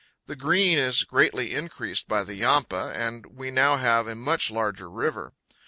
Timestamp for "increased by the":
1.53-2.33